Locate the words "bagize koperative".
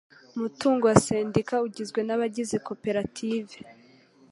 2.19-3.55